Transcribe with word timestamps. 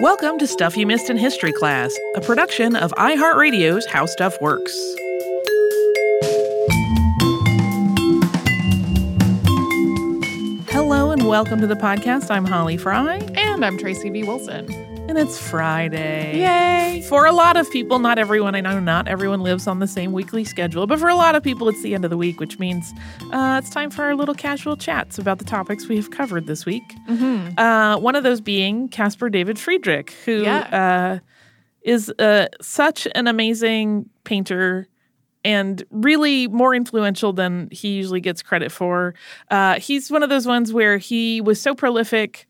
Welcome 0.00 0.38
to 0.38 0.46
Stuff 0.46 0.76
You 0.76 0.86
Missed 0.86 1.10
in 1.10 1.16
History 1.16 1.52
Class, 1.52 1.98
a 2.14 2.20
production 2.20 2.76
of 2.76 2.92
iHeartRadio's 2.92 3.84
How 3.86 4.06
Stuff 4.06 4.40
Works. 4.40 4.72
Hello 10.70 11.10
and 11.10 11.26
welcome 11.26 11.60
to 11.60 11.66
the 11.66 11.74
podcast. 11.74 12.30
I'm 12.30 12.44
Holly 12.44 12.76
Fry. 12.76 13.16
And 13.34 13.64
I'm 13.64 13.76
Tracy 13.76 14.08
V. 14.08 14.22
Wilson. 14.22 14.87
And 15.08 15.16
it's 15.16 15.38
Friday. 15.38 16.38
Yay! 16.38 17.02
For 17.08 17.24
a 17.24 17.32
lot 17.32 17.56
of 17.56 17.70
people, 17.70 17.98
not 17.98 18.18
everyone, 18.18 18.54
I 18.54 18.60
know 18.60 18.78
not 18.78 19.08
everyone 19.08 19.40
lives 19.40 19.66
on 19.66 19.78
the 19.78 19.86
same 19.86 20.12
weekly 20.12 20.44
schedule, 20.44 20.86
but 20.86 20.98
for 20.98 21.08
a 21.08 21.14
lot 21.14 21.34
of 21.34 21.42
people, 21.42 21.66
it's 21.70 21.80
the 21.82 21.94
end 21.94 22.04
of 22.04 22.10
the 22.10 22.16
week, 22.18 22.38
which 22.40 22.58
means 22.58 22.92
uh, 23.32 23.58
it's 23.62 23.70
time 23.70 23.88
for 23.90 24.02
our 24.04 24.14
little 24.14 24.34
casual 24.34 24.76
chats 24.76 25.16
about 25.18 25.38
the 25.38 25.46
topics 25.46 25.88
we 25.88 25.96
have 25.96 26.10
covered 26.10 26.46
this 26.46 26.66
week. 26.66 26.82
Mm-hmm. 27.08 27.58
Uh, 27.58 27.96
one 27.98 28.16
of 28.16 28.22
those 28.22 28.42
being 28.42 28.88
Caspar 28.90 29.30
David 29.30 29.58
Friedrich, 29.58 30.10
who 30.26 30.42
Yeah. 30.42 30.58
uh, 31.20 31.24
is 31.80 32.10
uh, 32.18 32.48
such 32.60 33.08
an 33.14 33.28
amazing 33.28 34.10
painter 34.24 34.88
and 35.42 35.84
really 35.90 36.48
more 36.48 36.74
influential 36.74 37.32
than 37.32 37.68
he 37.70 37.94
usually 37.94 38.20
gets 38.20 38.42
credit 38.42 38.70
for. 38.70 39.14
Uh, 39.50 39.80
he's 39.80 40.10
one 40.10 40.22
of 40.22 40.28
those 40.28 40.46
ones 40.46 40.72
where 40.72 40.98
he 40.98 41.40
was 41.40 41.58
so 41.60 41.74
prolific. 41.74 42.46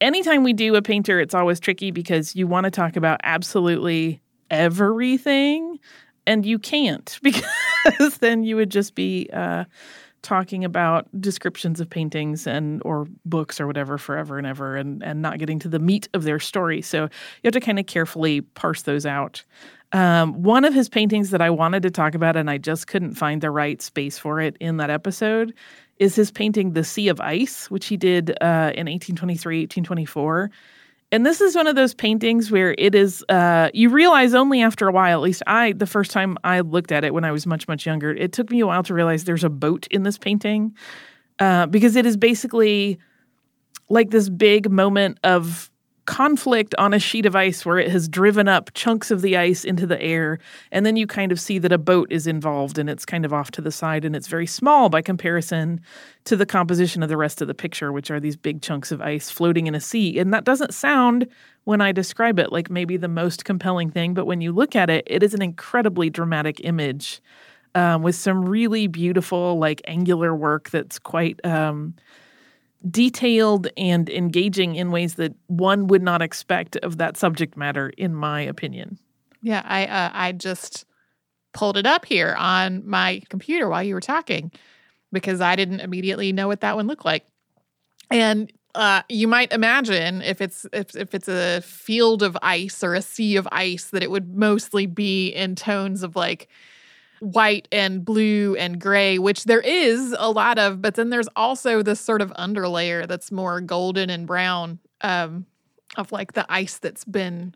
Anytime 0.00 0.44
we 0.44 0.52
do 0.52 0.74
a 0.76 0.82
painter, 0.82 1.20
it's 1.20 1.34
always 1.34 1.58
tricky 1.58 1.90
because 1.90 2.36
you 2.36 2.46
want 2.46 2.64
to 2.64 2.70
talk 2.70 2.96
about 2.96 3.20
absolutely 3.24 4.20
everything, 4.50 5.78
and 6.26 6.46
you 6.46 6.58
can't 6.58 7.18
because 7.22 8.18
then 8.18 8.44
you 8.44 8.56
would 8.56 8.70
just 8.70 8.94
be 8.94 9.28
uh, 9.32 9.64
talking 10.22 10.64
about 10.64 11.08
descriptions 11.20 11.80
of 11.80 11.90
paintings 11.90 12.46
and 12.46 12.80
or 12.84 13.06
books 13.24 13.60
or 13.60 13.66
whatever 13.66 13.98
forever 13.98 14.38
and 14.38 14.46
ever, 14.46 14.76
and 14.76 15.02
and 15.02 15.20
not 15.20 15.38
getting 15.38 15.58
to 15.58 15.68
the 15.68 15.78
meat 15.78 16.08
of 16.14 16.22
their 16.22 16.38
story. 16.38 16.80
So 16.80 17.02
you 17.02 17.10
have 17.44 17.54
to 17.54 17.60
kind 17.60 17.78
of 17.78 17.86
carefully 17.86 18.42
parse 18.42 18.82
those 18.82 19.06
out. 19.06 19.44
Um, 19.92 20.42
one 20.42 20.64
of 20.64 20.74
his 20.74 20.88
paintings 20.88 21.30
that 21.30 21.40
I 21.40 21.50
wanted 21.50 21.82
to 21.84 21.90
talk 21.90 22.14
about, 22.14 22.36
and 22.36 22.50
I 22.50 22.58
just 22.58 22.86
couldn't 22.86 23.14
find 23.14 23.40
the 23.40 23.50
right 23.50 23.80
space 23.80 24.18
for 24.18 24.40
it 24.40 24.56
in 24.60 24.76
that 24.76 24.90
episode, 24.90 25.54
is 25.98 26.14
his 26.14 26.30
painting 26.30 26.72
The 26.72 26.84
Sea 26.84 27.08
of 27.08 27.20
Ice, 27.20 27.70
which 27.70 27.86
he 27.86 27.96
did 27.96 28.30
uh, 28.40 28.72
in 28.74 28.86
1823, 28.86 29.62
1824. 29.62 30.50
And 31.10 31.24
this 31.24 31.40
is 31.40 31.56
one 31.56 31.66
of 31.66 31.74
those 31.74 31.94
paintings 31.94 32.50
where 32.50 32.74
it 32.76 32.94
is, 32.94 33.24
uh, 33.30 33.70
you 33.72 33.88
realize 33.88 34.34
only 34.34 34.60
after 34.60 34.88
a 34.88 34.92
while, 34.92 35.18
at 35.18 35.22
least 35.22 35.42
I, 35.46 35.72
the 35.72 35.86
first 35.86 36.10
time 36.10 36.36
I 36.44 36.60
looked 36.60 36.92
at 36.92 37.02
it 37.02 37.14
when 37.14 37.24
I 37.24 37.32
was 37.32 37.46
much, 37.46 37.66
much 37.66 37.86
younger, 37.86 38.10
it 38.10 38.32
took 38.32 38.50
me 38.50 38.60
a 38.60 38.66
while 38.66 38.82
to 38.82 38.94
realize 38.94 39.24
there's 39.24 39.44
a 39.44 39.48
boat 39.48 39.86
in 39.90 40.02
this 40.02 40.18
painting 40.18 40.76
uh, 41.38 41.66
because 41.66 41.96
it 41.96 42.04
is 42.04 42.18
basically 42.18 42.98
like 43.88 44.10
this 44.10 44.28
big 44.28 44.70
moment 44.70 45.18
of 45.24 45.70
conflict 46.08 46.74
on 46.78 46.94
a 46.94 46.98
sheet 46.98 47.26
of 47.26 47.36
ice 47.36 47.66
where 47.66 47.78
it 47.78 47.90
has 47.90 48.08
driven 48.08 48.48
up 48.48 48.72
chunks 48.72 49.10
of 49.10 49.20
the 49.20 49.36
ice 49.36 49.62
into 49.62 49.86
the 49.86 50.00
air 50.00 50.38
and 50.72 50.86
then 50.86 50.96
you 50.96 51.06
kind 51.06 51.30
of 51.30 51.38
see 51.38 51.58
that 51.58 51.70
a 51.70 51.76
boat 51.76 52.10
is 52.10 52.26
involved 52.26 52.78
and 52.78 52.88
it's 52.88 53.04
kind 53.04 53.26
of 53.26 53.32
off 53.34 53.50
to 53.50 53.60
the 53.60 53.70
side 53.70 54.06
and 54.06 54.16
it's 54.16 54.26
very 54.26 54.46
small 54.46 54.88
by 54.88 55.02
comparison 55.02 55.78
to 56.24 56.34
the 56.34 56.46
composition 56.46 57.02
of 57.02 57.10
the 57.10 57.16
rest 57.18 57.42
of 57.42 57.46
the 57.46 57.52
picture 57.52 57.92
which 57.92 58.10
are 58.10 58.18
these 58.18 58.36
big 58.36 58.62
chunks 58.62 58.90
of 58.90 59.02
ice 59.02 59.28
floating 59.28 59.66
in 59.66 59.74
a 59.74 59.80
sea. 59.80 60.18
And 60.18 60.32
that 60.32 60.44
doesn't 60.44 60.72
sound 60.72 61.28
when 61.64 61.82
i 61.82 61.92
describe 61.92 62.38
it 62.38 62.50
like 62.52 62.70
maybe 62.70 62.96
the 62.96 63.06
most 63.06 63.44
compelling 63.44 63.90
thing 63.90 64.14
but 64.14 64.24
when 64.24 64.40
you 64.40 64.50
look 64.50 64.74
at 64.74 64.88
it 64.88 65.04
it 65.06 65.22
is 65.22 65.34
an 65.34 65.42
incredibly 65.42 66.08
dramatic 66.08 66.58
image 66.64 67.20
um, 67.74 68.02
with 68.02 68.14
some 68.14 68.48
really 68.48 68.86
beautiful 68.86 69.58
like 69.58 69.82
angular 69.86 70.34
work 70.34 70.70
that's 70.70 70.98
quite 70.98 71.38
um, 71.44 71.92
detailed 72.88 73.68
and 73.76 74.08
engaging 74.08 74.76
in 74.76 74.90
ways 74.90 75.14
that 75.14 75.34
one 75.46 75.86
would 75.88 76.02
not 76.02 76.22
expect 76.22 76.76
of 76.76 76.98
that 76.98 77.16
subject 77.16 77.56
matter, 77.56 77.90
in 77.98 78.14
my 78.14 78.40
opinion. 78.40 78.98
Yeah, 79.42 79.62
I 79.64 79.86
uh, 79.86 80.10
I 80.12 80.32
just 80.32 80.84
pulled 81.52 81.76
it 81.76 81.86
up 81.86 82.04
here 82.04 82.34
on 82.38 82.86
my 82.88 83.22
computer 83.28 83.68
while 83.68 83.82
you 83.82 83.94
were 83.94 84.00
talking 84.00 84.52
because 85.12 85.40
I 85.40 85.56
didn't 85.56 85.80
immediately 85.80 86.32
know 86.32 86.46
what 86.46 86.60
that 86.60 86.76
one 86.76 86.86
looked 86.86 87.04
like. 87.04 87.26
And 88.10 88.52
uh, 88.74 89.02
you 89.08 89.26
might 89.26 89.52
imagine 89.52 90.22
if 90.22 90.40
it's 90.40 90.66
if 90.72 90.94
if 90.94 91.14
it's 91.14 91.28
a 91.28 91.60
field 91.62 92.22
of 92.22 92.36
ice 92.42 92.84
or 92.84 92.94
a 92.94 93.02
sea 93.02 93.36
of 93.36 93.48
ice 93.50 93.86
that 93.86 94.02
it 94.02 94.10
would 94.10 94.36
mostly 94.36 94.86
be 94.86 95.28
in 95.28 95.54
tones 95.54 96.02
of 96.02 96.14
like 96.14 96.48
white 97.20 97.68
and 97.72 98.04
blue 98.04 98.54
and 98.56 98.80
gray, 98.80 99.18
which 99.18 99.44
there 99.44 99.60
is 99.60 100.14
a 100.18 100.30
lot 100.30 100.58
of, 100.58 100.80
but 100.82 100.94
then 100.94 101.10
there's 101.10 101.28
also 101.36 101.82
this 101.82 102.00
sort 102.00 102.22
of 102.22 102.30
underlayer 102.32 103.06
that's 103.06 103.32
more 103.32 103.60
golden 103.60 104.10
and 104.10 104.26
brown 104.26 104.78
um, 105.00 105.46
of 105.96 106.12
like 106.12 106.32
the 106.32 106.44
ice 106.48 106.78
that's 106.78 107.04
been 107.04 107.54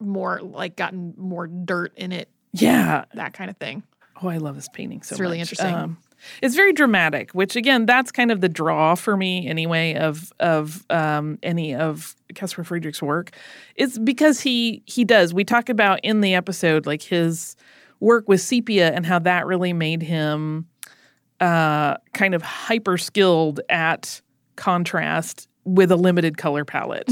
more 0.00 0.40
like 0.42 0.76
gotten 0.76 1.14
more 1.16 1.46
dirt 1.46 1.92
in 1.96 2.12
it, 2.12 2.28
Yeah. 2.52 3.04
that 3.14 3.32
kind 3.32 3.50
of 3.50 3.56
thing. 3.56 3.82
Oh, 4.22 4.28
I 4.28 4.38
love 4.38 4.54
this 4.56 4.68
painting 4.72 5.02
so 5.02 5.14
It's 5.14 5.20
really 5.20 5.38
much. 5.38 5.52
interesting. 5.52 5.96
it's 6.42 6.54
very 6.54 6.72
dramatic, 6.72 7.32
which 7.32 7.54
again, 7.56 7.84
that's 7.86 8.10
kind 8.10 8.30
of 8.30 8.40
the 8.40 8.48
draw 8.48 8.94
for 8.94 9.16
me 9.16 9.46
anyway 9.46 9.94
of 9.94 10.32
of 10.40 10.84
um, 10.90 11.38
any 11.42 11.74
of 11.74 12.16
Caspar 12.34 12.64
Friedrich's 12.64 13.02
work. 13.02 13.36
It's 13.74 13.98
because 13.98 14.40
he 14.40 14.82
he 14.86 15.04
does. 15.04 15.34
We 15.34 15.44
talk 15.44 15.68
about 15.68 16.00
in 16.02 16.22
the 16.22 16.34
episode 16.34 16.86
like 16.86 17.02
his 17.02 17.56
work 18.00 18.28
with 18.28 18.40
sepia 18.40 18.92
and 18.92 19.06
how 19.06 19.18
that 19.20 19.46
really 19.46 19.72
made 19.72 20.02
him 20.02 20.66
uh, 21.40 21.96
kind 22.14 22.34
of 22.34 22.42
hyper 22.42 22.98
skilled 22.98 23.60
at 23.68 24.20
contrast 24.56 25.48
with 25.64 25.90
a 25.90 25.96
limited 25.96 26.38
color 26.38 26.64
palette. 26.64 27.08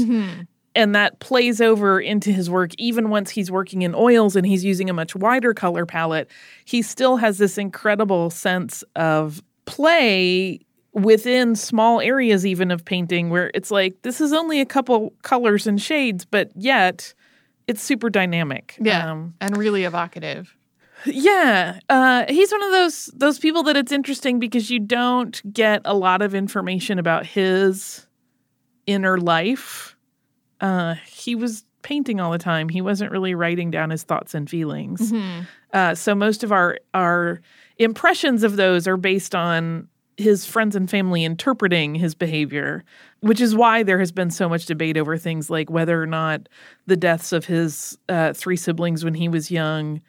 And 0.77 0.93
that 0.93 1.19
plays 1.19 1.61
over 1.61 2.01
into 2.01 2.31
his 2.31 2.49
work 2.49 2.71
even 2.77 3.09
once 3.09 3.29
he's 3.29 3.49
working 3.49 3.83
in 3.83 3.95
oils 3.95 4.35
and 4.35 4.45
he's 4.45 4.65
using 4.65 4.89
a 4.89 4.93
much 4.93 5.15
wider 5.15 5.53
color 5.53 5.85
palette. 5.85 6.29
He 6.65 6.81
still 6.81 7.15
has 7.17 7.37
this 7.37 7.57
incredible 7.57 8.29
sense 8.29 8.83
of 8.95 9.41
play 9.65 10.59
within 10.91 11.55
small 11.55 12.01
areas, 12.01 12.45
even 12.45 12.71
of 12.71 12.83
painting, 12.83 13.29
where 13.29 13.51
it's 13.53 13.71
like, 13.71 14.01
this 14.01 14.19
is 14.19 14.33
only 14.33 14.59
a 14.59 14.65
couple 14.65 15.13
colors 15.21 15.67
and 15.67 15.81
shades, 15.81 16.25
but 16.25 16.51
yet 16.55 17.13
it's 17.67 17.81
super 17.81 18.09
dynamic. 18.09 18.77
Yeah. 18.79 19.11
Um, 19.11 19.33
and 19.39 19.57
really 19.57 19.83
evocative. 19.85 20.55
Yeah, 21.05 21.79
uh, 21.89 22.25
he's 22.29 22.51
one 22.51 22.63
of 22.63 22.71
those 22.71 23.05
those 23.15 23.39
people 23.39 23.63
that 23.63 23.77
it's 23.77 23.91
interesting 23.91 24.39
because 24.39 24.69
you 24.69 24.79
don't 24.79 25.41
get 25.53 25.81
a 25.85 25.93
lot 25.93 26.21
of 26.21 26.33
information 26.35 26.99
about 26.99 27.25
his 27.25 28.05
inner 28.87 29.17
life. 29.17 29.95
Uh, 30.61 30.95
he 31.05 31.35
was 31.35 31.65
painting 31.81 32.19
all 32.19 32.31
the 32.31 32.37
time. 32.37 32.69
He 32.69 32.81
wasn't 32.81 33.11
really 33.11 33.35
writing 33.35 33.69
down 33.71 33.89
his 33.91 34.03
thoughts 34.03 34.33
and 34.33 34.49
feelings. 34.49 35.11
Uh, 35.73 35.93
so 35.95 36.15
most 36.15 36.43
of 36.43 36.51
our 36.51 36.79
our 36.93 37.41
impressions 37.77 38.43
of 38.43 38.55
those 38.55 38.87
are 38.87 38.97
based 38.97 39.35
on 39.35 39.87
his 40.17 40.45
friends 40.45 40.77
and 40.77 40.89
family 40.89 41.25
interpreting 41.25 41.93
his 41.93 42.15
behavior, 42.15 42.85
which 43.19 43.41
is 43.41 43.53
why 43.53 43.83
there 43.83 43.99
has 43.99 44.13
been 44.13 44.31
so 44.31 44.47
much 44.47 44.65
debate 44.65 44.97
over 44.97 45.17
things 45.17 45.49
like 45.49 45.69
whether 45.69 46.01
or 46.01 46.05
not 46.05 46.47
the 46.87 46.95
deaths 46.95 47.33
of 47.33 47.45
his 47.45 47.97
uh, 48.07 48.31
three 48.31 48.55
siblings 48.55 49.03
when 49.03 49.13
he 49.13 49.27
was 49.27 49.51
young 49.51 50.01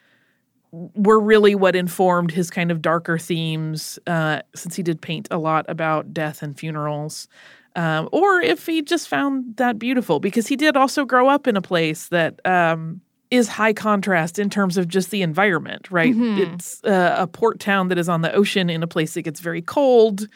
were 0.95 1.21
really 1.21 1.55
what 1.55 1.75
informed 1.75 2.31
his 2.31 2.51
kind 2.51 2.71
of 2.71 2.83
darker 2.83 3.19
themes, 3.19 3.99
uh, 4.07 4.41
since 4.55 4.77
he 4.77 4.83
did 4.83 5.01
paint 5.01 5.29
a 5.31 5.39
lot 5.39 5.65
about 5.69 6.13
death 6.13 6.43
and 6.43 6.59
funerals. 6.59 7.29
Um, 7.77 8.09
or 8.13 8.41
if 8.41 8.67
he 8.67 8.83
just 8.83 9.09
found 9.09 9.57
that 9.57 9.79
beautiful, 9.79 10.19
because 10.21 10.47
he 10.47 10.57
did 10.57 10.77
also 10.77 11.05
grow 11.05 11.29
up 11.29 11.47
in 11.47 11.57
a 11.57 11.63
place 11.63 12.09
that 12.09 12.41
um, 12.47 13.01
is 13.31 13.49
high 13.49 13.73
contrast 13.75 14.39
in 14.39 14.49
terms 14.49 14.77
of 14.79 14.89
just 14.89 15.11
the 15.11 15.21
environment, 15.23 15.91
right? 15.91 16.15
It's 16.39 16.83
uh, 16.85 17.17
a 17.19 17.27
port 17.27 17.61
town 17.61 17.89
that 17.89 17.99
is 17.99 18.09
on 18.09 18.23
the 18.23 18.33
ocean 18.33 18.71
in 18.71 18.83
a 18.83 18.87
place 18.87 19.15
that 19.15 19.23
gets 19.23 19.41
very 19.41 19.63
cold. 19.63 20.27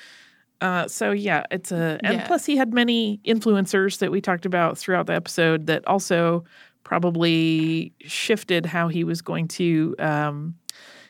Uh, 0.61 0.87
so 0.87 1.12
yeah, 1.12 1.45
it's 1.51 1.72
a 1.72 1.99
and 2.05 2.19
Yeah. 2.19 2.27
plus 2.27 2.45
he 2.45 2.57
had 2.57 2.75
many 2.75 3.19
influencers 3.25 3.99
that 3.99 4.11
we 4.12 4.21
talked 4.21 4.45
about 4.45 4.77
throughout 4.77 5.07
the 5.07 5.15
episode 5.15 5.67
that 5.69 5.87
also 5.87 6.45
probably 6.91 7.95
shifted 8.01 8.66
how 8.66 8.89
he 8.89 9.04
was 9.04 9.22
going 9.22 9.47
to 9.47 9.95
um, 10.01 10.57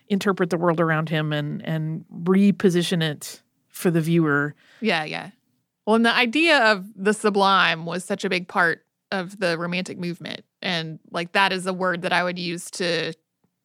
interpret 0.09 0.51
the 0.51 0.59
world 0.59 0.79
around 0.79 1.09
him 1.09 1.33
and 1.33 1.65
and 1.67 2.05
reposition 2.23 3.03
it 3.03 3.41
for 3.71 3.91
the 3.91 4.03
viewer. 4.03 4.55
Yeah, 4.83 5.05
yeah. 5.05 5.31
Well, 5.87 5.97
and 5.97 6.05
the 6.05 6.15
idea 6.15 6.59
of 6.71 6.85
the 6.95 7.15
sublime 7.15 7.87
was 7.87 8.05
such 8.05 8.27
a 8.27 8.29
big 8.29 8.47
part 8.47 8.85
of 9.11 9.41
the 9.41 9.57
romantic 9.57 9.97
movement. 9.99 10.43
And 10.61 10.99
like 11.13 11.33
that 11.33 11.51
is 11.51 11.67
a 11.67 11.73
word 11.73 12.03
that 12.03 12.13
I 12.13 12.25
would 12.25 12.39
use 12.39 12.71
to 12.73 13.15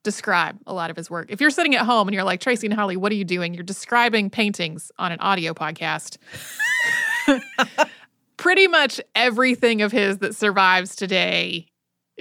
describe 0.04 0.58
a 0.66 0.74
lot 0.74 0.90
of 0.90 0.96
his 0.96 1.10
work. 1.10 1.30
If 1.30 1.42
you're 1.42 1.50
sitting 1.50 1.76
at 1.76 1.86
home 1.86 2.08
and 2.08 2.16
you're 2.16 2.24
like, 2.24 2.40
Tracy 2.40 2.66
and 2.68 2.74
Holly, 2.74 2.96
what 2.96 3.12
are 3.12 3.16
you 3.16 3.26
doing? 3.26 3.54
You're 3.54 3.64
describing 3.64 4.30
paintings 4.30 4.90
on 4.98 5.12
an 5.12 5.20
audio 5.20 5.54
podcast. 5.54 6.16
Pretty 8.38 8.70
much 8.70 9.02
everything 9.16 9.82
of 9.82 9.92
his 9.92 10.20
that 10.20 10.34
survives 10.34 10.96
today, 10.96 11.68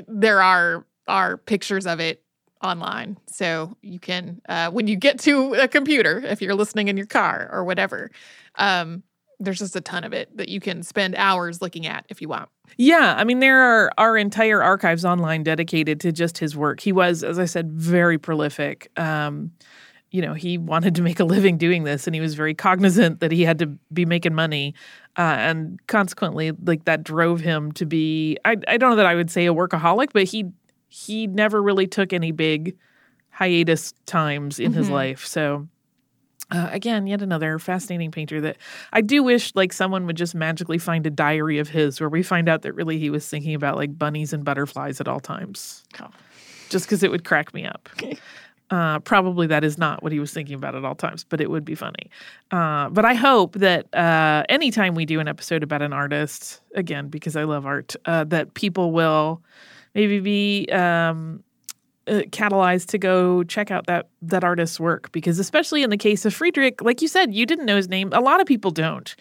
there 0.09 0.43
are 0.43 0.87
are 1.07 1.37
pictures 1.37 1.87
of 1.87 2.01
it 2.01 2.23
online. 2.63 3.19
So 3.27 3.77
you 3.83 3.99
can 3.99 4.41
uh, 4.49 4.71
when 4.71 4.87
you 4.87 4.97
get 4.97 5.19
to 5.21 5.55
a 5.55 5.69
computer, 5.69 6.23
if 6.25 6.41
you're 6.41 6.55
listening 6.55 6.89
in 6.89 6.97
your 6.97 7.07
car 7.07 7.49
or 7.53 7.65
whatever, 7.65 8.11
um, 8.57 9.03
there's 9.41 9.59
just 9.59 9.77
a 9.77 9.81
ton 9.81 10.05
of 10.05 10.13
it 10.13 10.35
that 10.37 10.49
you 10.49 10.61
can 10.61 10.83
spend 10.83 11.15
hours 11.17 11.61
looking 11.61 11.87
at 11.87 12.07
if 12.09 12.23
you 12.23 12.29
want. 12.29 12.49
Yeah, 12.77 13.15
I 13.17 13.25
mean 13.25 13.41
there 13.41 13.61
are 13.61 13.93
our 13.99 14.17
entire 14.17 14.63
archives 14.63 15.05
online 15.05 15.43
dedicated 15.43 16.01
to 16.01 16.13
just 16.13 16.39
his 16.39 16.57
work. 16.57 16.81
He 16.81 16.93
was, 16.93 17.23
as 17.23 17.39
I 17.39 17.45
said, 17.45 17.73
very 17.73 18.19
prolific. 18.19 18.91
Um, 18.97 19.53
you 20.15 20.23
know, 20.23 20.33
he 20.33 20.59
wanted 20.59 20.95
to 20.95 21.03
make 21.03 21.19
a 21.19 21.25
living 21.25 21.59
doing 21.59 21.83
this, 21.83 22.07
and 22.07 22.15
he 22.15 22.21
was 22.21 22.37
very 22.37 22.55
cognizant 22.55 23.19
that 23.19 23.33
he 23.33 23.43
had 23.43 23.59
to 23.59 23.67
be 23.93 24.05
making 24.05 24.33
money, 24.33 24.73
uh, 25.19 25.23
and 25.23 25.85
consequently, 25.89 26.53
like 26.53 26.85
that 26.85 27.03
drove 27.03 27.41
him 27.41 27.73
to 27.73 27.85
be. 27.85 28.39
I 28.45 28.55
I 28.69 28.77
don't 28.77 28.91
know 28.91 28.97
that 28.97 29.07
I 29.07 29.17
would 29.17 29.29
say 29.29 29.47
a 29.47 29.53
workaholic, 29.53 30.11
but 30.13 30.23
he 30.23 30.53
he 30.89 31.27
never 31.27 31.61
really 31.61 31.89
took 31.89 32.13
any 32.13 32.31
big 32.31 32.77
hiatus 33.31 33.93
times 34.07 34.61
in 34.61 34.71
mm-hmm. 34.71 34.79
his 34.79 34.89
life. 34.89 35.27
So 35.27 35.67
uh, 36.49 36.69
again, 36.71 37.09
yet 37.09 37.21
another 37.21 37.59
fascinating 37.59 38.13
painter 38.13 38.41
that 38.43 38.59
I 38.93 39.01
do 39.01 39.25
wish 39.25 39.51
like 39.57 39.73
someone 39.73 40.07
would 40.07 40.17
just 40.17 40.37
magically 40.37 40.79
find 40.79 41.05
a 41.09 41.11
diary 41.11 41.59
of 41.59 41.69
his 41.69 41.99
where 41.99 42.09
we 42.09 42.23
find 42.23 42.49
out 42.49 42.63
that 42.63 42.75
really 42.75 43.01
he 43.01 43.11
was 43.11 43.29
thinking 43.29 43.57
about 43.57 43.75
like 43.75 43.99
bunnies 43.99 44.33
and 44.33 44.45
butterflies 44.45 45.01
at 45.01 45.09
all 45.09 45.19
times. 45.19 45.83
Oh. 46.01 46.11
Just 46.69 46.87
because 46.87 47.03
it 47.03 47.11
would 47.11 47.25
crack 47.25 47.53
me 47.53 47.67
up. 47.67 47.89
Uh, 48.71 48.99
probably 49.01 49.47
that 49.47 49.63
is 49.63 49.77
not 49.77 50.03
what 50.03 50.11
he 50.11 50.19
was 50.19 50.33
thinking 50.33 50.55
about 50.55 50.75
at 50.75 50.85
all 50.85 50.95
times, 50.95 51.23
but 51.23 51.41
it 51.41 51.51
would 51.51 51.65
be 51.65 51.75
funny. 51.75 52.11
Uh, 52.51 52.89
but 52.89 53.05
I 53.05 53.15
hope 53.15 53.53
that 53.57 53.95
uh, 53.95 54.43
anytime 54.49 54.95
we 54.95 55.05
do 55.05 55.21
an 55.21 55.29
episode 55.29 55.63
about 55.63 55.83
an 55.83 55.93
artist, 55.93 56.61
again, 56.75 57.09
because 57.09 57.37
I 57.37 57.45
love 57.45 57.67
art, 57.67 57.95
uh, 58.07 58.25
that 58.25 58.55
people 58.55 58.91
will 58.91 59.43
maybe 59.95 60.19
be 60.19 60.67
um, 60.73 61.45
uh, 62.07 62.23
catalyzed 62.31 62.87
to 62.87 62.99
go 62.99 63.45
check 63.45 63.71
out 63.71 63.87
that 63.87 64.09
that 64.23 64.45
artist's 64.45 64.81
work 64.81 65.13
because 65.13 65.39
especially 65.39 65.83
in 65.83 65.91
the 65.91 65.97
case 65.97 66.25
of 66.25 66.35
Friedrich, 66.35 66.83
like 66.83 67.01
you 67.01 67.09
said, 67.09 67.35
you 67.35 67.47
didn't 67.47 67.67
know 67.67 67.77
his 67.77 67.89
name. 67.89 68.11
A 68.13 68.21
lot 68.21 68.41
of 68.41 68.47
people 68.47 68.71
don't, 68.71 69.15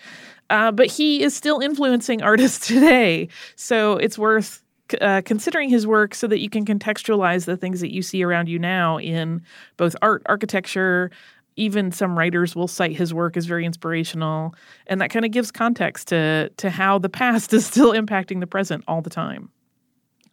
uh, 0.50 0.72
but 0.72 0.88
he 0.88 1.22
is 1.22 1.36
still 1.36 1.60
influencing 1.60 2.22
artists 2.24 2.68
today. 2.68 3.28
So 3.56 3.98
it's 3.98 4.18
worth 4.18 4.63
uh, 5.02 5.22
considering 5.24 5.70
his 5.70 5.86
work 5.88 6.16
so 6.16 6.28
that 6.28 6.40
you 6.40 6.50
can 6.50 6.66
contextualize 6.66 7.46
the 7.46 7.58
things 7.58 7.82
that 7.82 7.94
you 7.94 8.02
see 8.02 8.24
around 8.24 8.50
you 8.50 8.60
now 8.60 8.98
in 8.98 9.42
both 9.78 9.96
art, 10.02 10.24
architecture. 10.26 11.12
Even 11.56 11.92
some 11.92 12.18
writers 12.18 12.56
will 12.56 12.68
cite 12.68 12.96
his 12.96 13.14
work 13.14 13.38
as 13.38 13.46
very 13.46 13.66
inspirational, 13.66 14.56
and 14.88 15.00
that 15.02 15.12
kind 15.12 15.24
of 15.24 15.32
gives 15.32 15.52
context 15.52 16.08
to 16.08 16.50
to 16.58 16.70
how 16.70 16.98
the 16.98 17.10
past 17.10 17.54
is 17.54 17.66
still 17.66 17.94
impacting 17.94 18.40
the 18.40 18.48
present 18.48 18.84
all 18.88 19.02
the 19.02 19.10
time. 19.10 19.50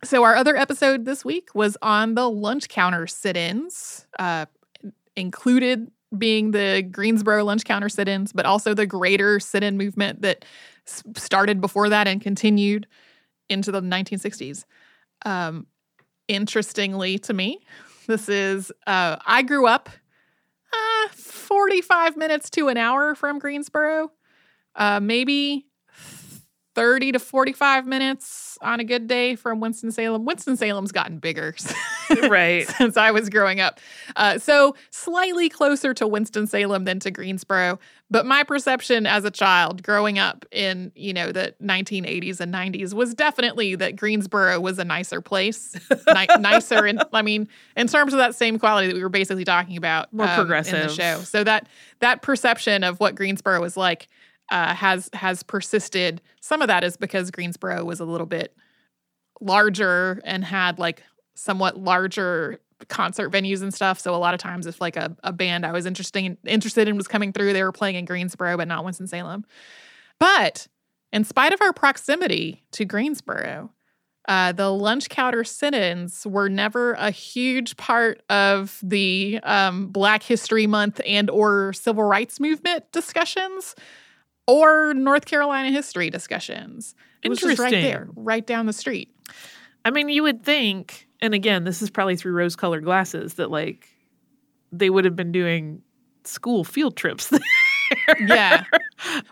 So, 0.03 0.25
our 0.25 0.35
other 0.35 0.57
episode 0.57 1.05
this 1.05 1.25
week 1.25 1.55
was 1.55 1.77
on 1.83 2.15
the 2.15 2.31
lunch 2.31 2.69
counter 2.69 3.07
sit 3.07 3.37
ins, 3.37 4.07
uh, 4.19 4.47
included 5.15 5.91
being 6.17 6.53
the 6.53 6.83
Greensboro 6.91 7.45
lunch 7.45 7.65
counter 7.65 7.91
sit 7.91 8.09
ins, 8.09 8.33
but 8.33 8.47
also 8.47 8.73
the 8.73 8.87
greater 8.87 9.39
sit 9.39 9.63
in 9.63 9.77
movement 9.77 10.23
that 10.23 10.45
started 10.87 11.61
before 11.61 11.89
that 11.89 12.09
and 12.09 12.21
continued 12.21 12.87
into 13.51 13.73
the 13.73 13.81
1960s. 13.81 14.65
Um, 15.25 15.67
interestingly 16.29 17.19
to 17.19 17.35
me, 17.35 17.61
this 18.07 18.29
is, 18.29 18.73
uh, 18.87 19.17
I 19.27 19.43
grew 19.43 19.67
up 19.67 19.89
uh, 20.73 21.09
45 21.13 22.17
minutes 22.17 22.51
to 22.51 22.69
an 22.69 22.77
hour 22.77 23.15
from 23.15 23.39
Greensboro, 23.39 24.13
uh, 24.77 25.01
maybe 25.01 25.67
30 26.81 27.13
to 27.13 27.19
45 27.19 27.87
minutes 27.87 28.57
on 28.63 28.81
a 28.81 28.85
good 28.85 29.07
day 29.07 29.37
from 29.37 29.61
Winston-Salem. 29.61 30.25
Winston-Salem's 30.25 30.93
gotten 30.93 31.19
bigger 31.19 31.55
right 32.23 32.67
since 32.67 32.97
I 32.97 33.11
was 33.11 33.29
growing 33.29 33.61
up. 33.61 33.81
Uh, 34.17 34.39
so 34.39 34.75
slightly 34.89 35.51
closer 35.51 35.93
to 35.93 36.07
Winston-Salem 36.07 36.85
than 36.85 36.99
to 37.01 37.11
Greensboro. 37.11 37.79
But 38.09 38.25
my 38.25 38.45
perception 38.45 39.05
as 39.05 39.27
a 39.27 39.31
child 39.31 39.83
growing 39.83 40.19
up 40.19 40.47
in, 40.53 40.91
you 40.95 41.13
know, 41.13 41.33
the 41.33 41.55
1980s 41.63 42.41
and 42.41 42.53
90s 42.53 42.95
was 42.95 43.13
definitely 43.13 43.75
that 43.75 43.97
Greensboro 43.97 44.59
was 44.59 44.79
a 44.79 44.85
nicer 44.85 45.21
place. 45.21 45.77
Ni- 46.15 46.27
nicer 46.39 46.87
and 46.87 47.05
I 47.13 47.21
mean, 47.21 47.47
in 47.77 47.89
terms 47.89 48.15
of 48.15 48.19
that 48.21 48.35
same 48.35 48.59
quality 48.59 48.87
that 48.87 48.97
we 48.97 49.03
were 49.03 49.11
basically 49.11 49.45
talking 49.45 49.77
about 49.77 50.11
more 50.15 50.27
um, 50.27 50.35
progressive 50.35 50.81
in 50.81 50.87
the 50.87 50.93
show. 50.95 51.21
So 51.25 51.45
that 51.45 51.69
that 51.99 52.23
perception 52.23 52.85
of 52.85 53.01
what 53.01 53.17
Greensboro 53.17 53.61
was 53.61 53.77
like 53.77 54.09
uh, 54.51 54.75
has 54.75 55.11
has 55.13 55.43
persisted. 55.43 56.21
Some 56.41 56.63
of 56.63 56.69
that 56.69 56.85
is 56.85 56.97
because 56.97 57.31
Greensboro 57.31 57.85
was 57.85 58.01
a 58.01 58.05
little 58.05 58.27
bit 58.27 58.55
larger 59.41 60.21
and 60.25 60.45
had 60.45 60.79
like 60.79 61.03
somewhat 61.35 61.79
larger 61.79 62.59
concert 62.89 63.31
venues 63.31 63.63
and 63.63 63.73
stuff. 63.73 64.01
So 64.01 64.15
a 64.15 64.17
lot 64.17 64.35
of 64.35 64.41
times, 64.41 64.67
if 64.67 64.81
like 64.81 64.97
a, 64.97 65.17
a 65.23 65.33
band 65.33 65.67
I 65.67 65.73
was 65.73 65.87
interested 65.87 66.25
in, 66.25 66.39
interested 66.45 66.89
in 66.89 66.97
was 66.97 67.09
coming 67.09 67.33
through, 67.33 67.53
they 67.53 67.63
were 67.63 67.73
playing 67.73 67.97
in 67.97 68.05
Greensboro, 68.05 68.57
but 68.57 68.69
not 68.69 68.85
Winston 68.85 69.07
Salem. 69.07 69.45
But 70.19 70.67
in 71.13 71.25
spite 71.25 71.53
of 71.53 71.61
our 71.61 71.73
proximity 71.73 72.63
to 72.73 72.85
Greensboro, 72.85 73.71
uh, 74.29 74.53
the 74.53 74.71
lunch 74.71 75.09
counter 75.09 75.45
sit-ins 75.45 76.27
were 76.27 76.49
never 76.49 76.93
a 76.93 77.11
huge 77.11 77.77
part 77.77 78.23
of 78.29 78.79
the 78.83 79.41
um, 79.43 79.89
Black 79.89 80.23
History 80.23 80.67
Month 80.67 81.01
and 81.07 81.31
or 81.31 81.73
civil 81.73 82.05
rights 82.05 82.39
movement 82.39 82.91
discussions 82.93 83.75
or 84.51 84.95
North 84.95 85.27
Carolina 85.27 85.71
history 85.71 86.11
discussions. 86.11 86.97
It 87.23 87.29
was 87.29 87.39
just 87.39 87.61
right 87.61 87.71
there, 87.71 88.09
right 88.17 88.45
down 88.45 88.67
the 88.67 88.73
street. 88.73 89.15
I 89.85 89.91
mean, 89.91 90.09
you 90.09 90.25
would 90.25 90.43
think, 90.43 91.07
and 91.21 91.35
again, 91.35 91.65
this 91.65 91.83
is 91.83 91.89
probably 91.89 92.17
through 92.17 92.33
rose 92.33 92.57
colored 92.57 92.85
glasses, 92.85 93.35
that 93.35 93.51
like 93.51 93.89
they 94.73 94.91
would 94.91 95.05
have 95.05 95.15
been 95.15 95.31
doing 95.31 95.83
school 96.25 96.65
field 96.65 96.97
trips 96.97 97.29
there. 97.29 97.41
yeah. 98.27 98.65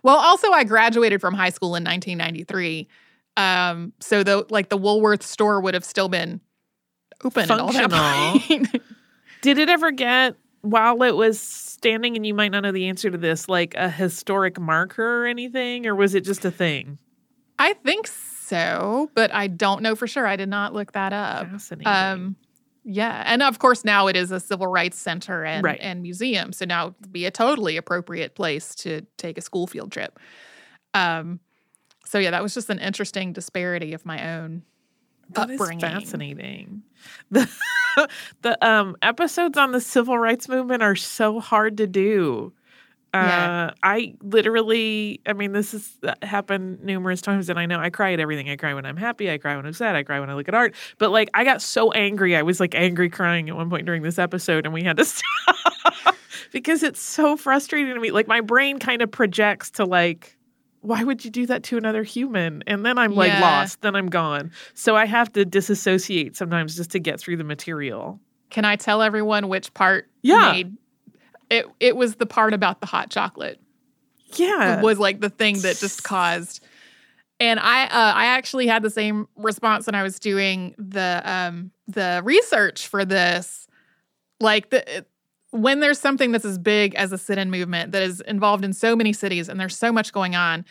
Well, 0.05 0.17
also, 0.17 0.53
I 0.53 0.63
graduated 0.63 1.21
from 1.21 1.35
high 1.35 1.51
school 1.51 1.75
in 1.75 1.83
1993. 1.83 2.87
Um, 3.37 3.93
so 4.01 4.23
the 4.23 4.47
like 4.51 4.69
the 4.69 4.77
Woolworth 4.77 5.25
store 5.25 5.61
would 5.61 5.75
have 5.75 5.85
still 5.85 6.09
been 6.09 6.41
open 7.25 7.47
Functional. 7.47 8.39
Did 9.43 9.59
it 9.59 9.69
ever 9.69 9.91
get 9.91 10.37
while 10.63 11.03
it 11.03 11.17
was 11.17 11.41
standing 11.79 12.17
and 12.17 12.27
you 12.27 12.35
might 12.35 12.51
not 12.51 12.63
know 12.65 12.73
the 12.73 12.89
answer 12.89 13.11
to 13.11 13.17
this 13.17 13.49
like 13.49 13.75
a 13.77 13.89
historic 13.89 14.61
marker 14.61 15.23
or 15.23 15.27
anything 15.27 15.87
or 15.87 15.95
was 15.95 16.15
it 16.15 16.23
just 16.23 16.45
a 16.45 16.51
thing 16.51 16.99
i 17.59 17.73
think 17.73 18.07
so 18.07 19.11
but 19.15 19.33
i 19.33 19.47
don't 19.47 19.81
know 19.81 19.95
for 19.95 20.07
sure 20.07 20.27
i 20.27 20.37
did 20.37 20.49
not 20.49 20.75
look 20.75 20.93
that 20.93 21.13
up 21.13 21.49
Fascinating. 21.49 21.87
Um, 21.87 22.37
yeah 22.85 23.23
and 23.27 23.43
of 23.43 23.61
course 23.61 23.85
now 23.85 24.09
it 24.09 24.17
is 24.17 24.33
a 24.33 24.41
civil 24.41 24.67
rights 24.67 24.99
center 24.99 25.45
and, 25.45 25.63
right. 25.63 25.79
and 25.81 26.03
museum 26.03 26.53
so 26.53 26.65
now 26.65 26.89
it'd 27.01 27.13
be 27.13 27.27
a 27.27 27.31
totally 27.31 27.77
appropriate 27.77 28.35
place 28.35 28.75
to 28.75 29.03
take 29.17 29.39
a 29.39 29.41
school 29.41 29.69
field 29.69 29.93
trip 29.93 30.19
um 30.95 31.39
so 32.05 32.19
yeah 32.19 32.33
that 32.33 32.43
was 32.43 32.55
just 32.55 32.71
an 32.71 32.81
interesting 32.81 33.33
disparity 33.33 33.93
of 33.93 34.05
my 34.05 34.35
own 34.35 34.63
that 35.31 35.51
upbringing. 35.51 35.79
is 35.79 35.83
fascinating 35.83 36.83
the 37.31 37.49
the 38.43 38.67
um, 38.67 38.97
episodes 39.03 39.59
on 39.59 39.73
the 39.73 39.81
civil 39.81 40.19
rights 40.19 40.49
movement 40.49 40.83
are 40.83 40.97
so 40.97 41.41
hard 41.41 41.77
to 41.79 41.87
do. 41.87 42.53
Uh, 43.15 43.19
yeah. 43.19 43.71
I 43.83 44.15
literally, 44.23 45.21
I 45.27 45.33
mean, 45.33 45.53
this 45.53 45.73
has 45.73 45.99
uh, 46.03 46.15
happened 46.23 46.83
numerous 46.85 47.23
times, 47.23 47.49
and 47.49 47.59
I 47.59 47.65
know 47.65 47.81
I 47.81 47.89
cry 47.89 48.13
at 48.13 48.21
everything. 48.21 48.51
I 48.51 48.57
cry 48.57 48.75
when 48.75 48.85
I'm 48.85 48.99
happy. 48.99 49.31
I 49.31 49.39
cry 49.39 49.57
when 49.57 49.65
I'm 49.65 49.73
sad. 49.73 49.97
I 49.97 50.03
cry 50.03 50.21
when 50.21 50.29
I 50.29 50.35
look 50.35 50.49
at 50.49 50.55
art. 50.55 50.75
But 50.99 51.11
like, 51.11 51.31
I 51.33 51.43
got 51.45 51.63
so 51.63 51.91
angry. 51.93 52.37
I 52.37 52.43
was 52.43 52.61
like 52.61 52.75
angry 52.75 53.09
crying 53.09 53.49
at 53.49 53.57
one 53.57 53.71
point 53.71 53.87
during 53.87 54.03
this 54.03 54.19
episode, 54.19 54.67
and 54.67 54.75
we 54.75 54.83
had 54.83 54.99
to 54.99 55.05
stop 55.07 56.17
because 56.53 56.83
it's 56.83 57.01
so 57.01 57.37
frustrating 57.37 57.95
to 57.95 58.01
me. 58.01 58.11
Like, 58.11 58.29
my 58.29 58.43
brain 58.43 58.79
kind 58.79 59.01
of 59.01 59.11
projects 59.11 59.71
to 59.73 59.87
like 59.87 60.38
why 60.81 61.03
would 61.03 61.25
you 61.25 61.31
do 61.31 61.47
that 61.47 61.63
to 61.65 61.77
another 61.77 62.03
human? 62.03 62.63
And 62.67 62.85
then 62.85 62.99
I'm 62.99 63.15
like 63.15 63.33
yeah. 63.33 63.41
lost, 63.41 63.81
then 63.83 63.97
I'm 63.97 64.09
gone. 64.09 64.53
So 64.75 64.97
I 64.97 65.07
have 65.07 65.33
to 65.33 65.45
disassociate 65.45 66.37
sometimes 66.37 66.77
just 66.77 66.91
to 66.93 66.99
get 66.99 67.19
through 67.21 67.37
the 67.37 67.45
material. 67.45 68.21
Can 68.51 68.65
I 68.65 68.77
tell 68.77 69.03
everyone 69.03 69.49
which 69.49 69.75
part 69.75 70.09
yeah. 70.23 70.53
made 70.53 70.77
it 71.51 71.67
it 71.81 71.97
was 71.97 72.17
the 72.17 72.27
part 72.27 72.53
about 72.53 72.81
the 72.81 72.87
hot 72.87 73.11
chocolate. 73.11 73.61
Yeah. 74.35 74.79
It 74.79 74.83
was 74.83 74.99
like 74.99 75.21
the 75.21 75.31
thing 75.31 75.61
that 75.63 75.79
just 75.79 76.05
caused 76.05 76.65
and 77.41 77.61
I 77.61 77.85
uh, 77.85 77.89
I 78.15 78.27
actually 78.27 78.67
had 78.67 78.83
the 78.83 78.91
same 78.91 79.29
response 79.37 79.87
when 79.87 79.95
I 79.95 80.03
was 80.03 80.19
doing 80.19 80.75
the 80.79 81.23
um 81.25 81.71
the 81.87 82.21
research 82.25 82.87
for 82.89 83.05
this. 83.05 83.67
Like 84.41 84.71
the 84.71 85.05
when 85.51 85.81
there's 85.81 85.99
something 85.99 86.33
that's 86.33 86.45
as 86.45 86.59
big 86.59 86.95
as 86.95 87.13
a 87.13 87.19
sit 87.19 87.39
in 87.39 87.51
movement 87.51 87.93
that 87.93 88.03
is 88.03 88.21
involved 88.23 88.65
in 88.65 88.73
so 88.73 88.95
many 88.95 89.13
cities 89.13 89.49
and 89.49 89.59
there's 89.59 89.77
so 89.77 89.93
much 89.93 90.13
going 90.13 90.35
on, 90.35 90.65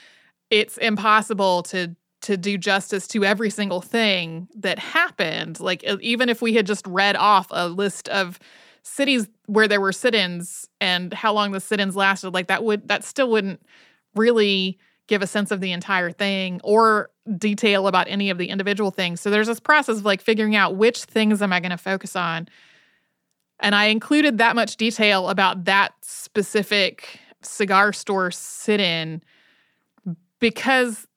it's 0.49 0.77
impossible 0.77 1.63
to 1.63 1.95
to 2.19 2.35
do 2.35 2.57
justice 2.57 3.07
to 3.07 3.23
every 3.23 3.49
single 3.49 3.79
thing 3.79 4.47
that 4.55 4.79
happened. 4.79 5.59
Like 5.59 5.83
even 5.83 6.29
if 6.29 6.41
we 6.41 6.55
had 6.55 6.65
just 6.65 6.85
read 6.87 7.15
off 7.15 7.47
a 7.51 7.69
list 7.69 8.09
of 8.09 8.39
cities 8.81 9.27
where 9.45 9.67
there 9.67 9.79
were 9.79 9.91
sit-ins 9.91 10.67
and 10.81 11.13
how 11.13 11.31
long 11.31 11.51
the 11.51 11.59
sit-ins 11.59 11.95
lasted, 11.95 12.33
like 12.33 12.47
that 12.47 12.63
would 12.63 12.87
that 12.87 13.03
still 13.03 13.29
wouldn't 13.29 13.61
really 14.15 14.79
give 15.07 15.21
a 15.21 15.27
sense 15.27 15.51
of 15.51 15.61
the 15.61 15.71
entire 15.71 16.11
thing 16.11 16.59
or 16.63 17.09
detail 17.37 17.87
about 17.87 18.07
any 18.09 18.29
of 18.29 18.37
the 18.37 18.49
individual 18.49 18.91
things. 18.91 19.21
So 19.21 19.29
there's 19.29 19.47
this 19.47 19.59
process 19.59 19.99
of 19.99 20.05
like 20.05 20.21
figuring 20.21 20.55
out 20.55 20.75
which 20.75 21.03
things 21.03 21.41
am 21.41 21.53
I 21.53 21.59
going 21.59 21.71
to 21.71 21.77
focus 21.77 22.15
on 22.15 22.47
and 23.59 23.73
I 23.75 23.85
included 23.85 24.37
that 24.37 24.55
much 24.55 24.77
detail 24.77 25.29
about 25.29 25.65
that 25.65 25.93
specific 26.01 27.19
cigar 27.41 27.93
store 27.93 28.31
sit 28.31 28.79
in 28.79 29.21
because 30.39 31.07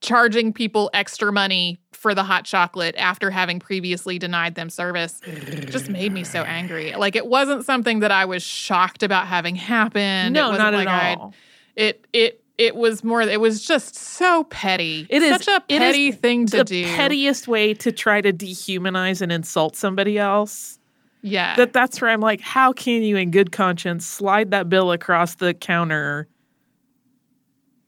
charging 0.00 0.52
people 0.52 0.90
extra 0.92 1.32
money 1.32 1.80
for 1.92 2.14
the 2.14 2.22
hot 2.22 2.44
chocolate 2.44 2.94
after 2.96 3.30
having 3.30 3.58
previously 3.58 4.18
denied 4.18 4.54
them 4.54 4.68
service 4.70 5.20
just 5.68 5.88
made 5.88 6.12
me 6.12 6.22
so 6.22 6.42
angry. 6.42 6.94
Like 6.94 7.16
it 7.16 7.26
wasn't 7.26 7.64
something 7.64 8.00
that 8.00 8.12
I 8.12 8.26
was 8.26 8.42
shocked 8.42 9.02
about 9.02 9.26
having 9.26 9.56
happen. 9.56 10.32
no, 10.32 10.52
not 10.52 10.74
like 10.74 10.86
at 10.88 11.02
I'd- 11.02 11.20
all. 11.20 11.34
It 11.74 12.06
it 12.12 12.42
it 12.58 12.74
was 12.74 13.04
more. 13.04 13.20
It 13.20 13.40
was 13.40 13.66
just 13.66 13.96
so 13.96 14.44
petty. 14.44 15.06
It 15.10 15.22
is- 15.22 15.44
such 15.44 15.48
a 15.48 15.60
petty 15.68 16.10
thing 16.12 16.46
to 16.46 16.58
the 16.58 16.64
do. 16.64 16.84
pettiest 16.84 17.48
way 17.48 17.74
to 17.74 17.92
try 17.92 18.20
to 18.22 18.32
dehumanize 18.32 19.20
and 19.20 19.30
insult 19.32 19.76
somebody 19.76 20.16
else. 20.18 20.78
Yeah. 21.22 21.56
That 21.56 21.72
that's 21.72 22.00
where 22.00 22.10
I'm 22.10 22.20
like, 22.20 22.40
how 22.40 22.72
can 22.72 23.02
you, 23.02 23.16
in 23.16 23.30
good 23.30 23.52
conscience, 23.52 24.06
slide 24.06 24.50
that 24.50 24.68
bill 24.68 24.92
across 24.92 25.36
the 25.36 25.54
counter, 25.54 26.28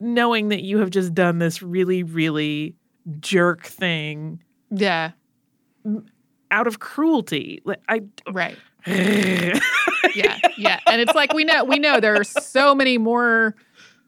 knowing 0.01 0.49
that 0.49 0.63
you 0.63 0.79
have 0.79 0.91
just 0.91 1.15
done 1.15 1.39
this 1.39 1.63
really, 1.63 2.03
really 2.03 2.75
jerk 3.21 3.65
thing 3.65 4.43
yeah. 4.71 5.13
out 6.51 6.67
of 6.67 6.81
cruelty? 6.81 7.61
Like, 7.65 7.81
I. 7.89 8.03
Right. 8.31 8.57
yeah 8.87 10.39
yeah 10.57 10.81
and 10.87 11.01
it's 11.01 11.15
like 11.15 11.33
we 11.33 11.45
know 11.45 11.65
we 11.65 11.79
know 11.79 12.01
there 12.01 12.15
are 12.15 12.25
so 12.25 12.75
many 12.75 12.97
more 12.97 13.55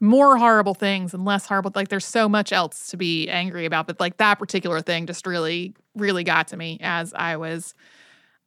more 0.01 0.37
horrible 0.37 0.75
things 0.75 1.13
and 1.13 1.25
less 1.25 1.45
horrible 1.47 1.71
like 1.75 1.89
there's 1.89 2.05
so 2.05 2.29
much 2.29 2.53
else 2.53 2.89
to 2.89 2.97
be 2.97 3.29
angry 3.29 3.67
about 3.67 3.87
but 3.87 3.99
like 4.01 4.17
that 4.17 4.39
particular 4.39 4.81
thing 4.81 5.07
just 5.07 5.27
really 5.27 5.75
really 5.97 6.25
got 6.25 6.49
to 6.49 6.57
me 6.57 6.79
as 6.81 7.13
i 7.15 7.37
was 7.37 7.75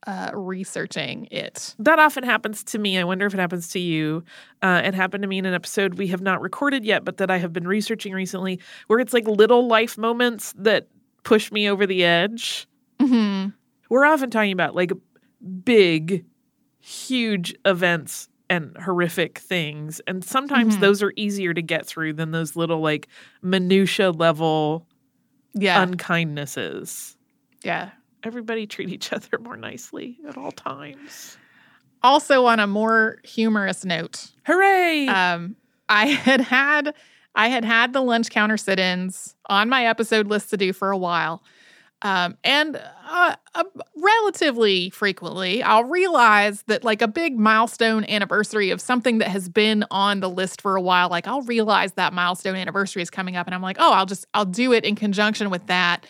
uh 0.07 0.31
researching 0.33 1.27
it 1.31 1.75
That 1.79 1.99
often 1.99 2.23
happens 2.23 2.63
to 2.65 2.79
me. 2.79 2.97
I 2.97 3.03
wonder 3.03 3.25
if 3.25 3.33
it 3.33 3.39
happens 3.39 3.69
to 3.69 3.79
you. 3.79 4.23
Uh, 4.61 4.81
it 4.83 4.93
happened 4.93 5.21
to 5.21 5.27
me 5.27 5.37
in 5.37 5.45
an 5.45 5.53
episode 5.53 5.95
we 5.97 6.07
have 6.07 6.21
not 6.21 6.41
recorded 6.41 6.83
yet, 6.85 7.05
but 7.05 7.17
that 7.17 7.31
I 7.31 7.37
have 7.37 7.53
been 7.53 7.67
researching 7.67 8.13
recently, 8.13 8.59
where 8.87 8.99
it's 8.99 9.13
like 9.13 9.27
little 9.27 9.67
life 9.67 9.97
moments 9.97 10.53
that 10.57 10.87
push 11.23 11.51
me 11.51 11.69
over 11.69 11.85
the 11.85 12.03
edge. 12.03 12.67
mm-hmm. 12.99 13.49
We're 13.89 14.05
often 14.05 14.29
talking 14.29 14.51
about 14.51 14.75
like 14.75 14.91
big, 15.63 16.25
huge 16.79 17.53
events 17.65 18.27
and 18.49 18.75
horrific 18.77 19.37
things, 19.39 20.01
and 20.05 20.23
sometimes 20.23 20.77
Mhm. 20.77 20.79
those 20.81 21.01
are 21.01 21.13
easier 21.15 21.53
to 21.53 21.61
get 21.61 21.85
through 21.85 22.13
than 22.13 22.31
those 22.31 22.55
little 22.55 22.81
like 22.81 23.07
minutia 23.41 24.11
level 24.11 24.85
yeah 25.53 25.83
unkindnesses. 25.85 27.15
yeah 27.63 27.91
Everybody 28.23 28.65
treat 28.73 28.89
each 28.89 29.11
other 29.13 29.37
more 29.39 29.57
nicely 29.57 30.17
at 30.27 30.37
all 30.37 30.51
times. 30.51 31.37
also 32.01 32.45
on 32.45 32.59
a 32.59 32.67
more 32.67 33.17
humorous 33.23 33.85
note 33.85 34.31
Hooray! 34.45 35.07
um 35.07 35.55
i 35.89 36.07
had 36.07 36.41
had 36.41 36.93
i 37.35 37.47
had 37.47 37.63
had 37.65 37.93
the 37.93 38.01
lunch 38.01 38.29
counter 38.29 38.57
sit-ins 38.57 39.35
on 39.47 39.69
my 39.69 39.85
episode 39.85 40.27
list 40.27 40.49
to 40.49 40.57
do 40.57 40.73
for 40.73 40.91
a 40.91 40.97
while 40.97 41.43
um, 42.05 42.37
and 42.43 42.75
uh, 43.09 43.35
uh, 43.55 43.63
relatively 43.95 44.89
frequently 44.89 45.63
i'll 45.63 45.85
realize 45.85 46.63
that 46.63 46.83
like 46.83 47.01
a 47.01 47.07
big 47.07 47.39
milestone 47.39 48.03
anniversary 48.05 48.69
of 48.71 48.81
something 48.81 49.19
that 49.19 49.29
has 49.29 49.47
been 49.47 49.85
on 49.89 50.19
the 50.19 50.29
list 50.29 50.61
for 50.61 50.75
a 50.75 50.81
while 50.81 51.07
like 51.09 51.27
i'll 51.27 51.41
realize 51.43 51.93
that 51.93 52.11
milestone 52.13 52.55
anniversary 52.55 53.01
is 53.01 53.09
coming 53.09 53.35
up 53.37 53.47
and 53.47 53.55
i'm 53.55 53.61
like 53.61 53.77
oh 53.79 53.93
i'll 53.93 54.05
just 54.05 54.25
i'll 54.33 54.43
do 54.45 54.73
it 54.73 54.83
in 54.83 54.95
conjunction 54.95 55.49
with 55.49 55.65
that 55.67 56.05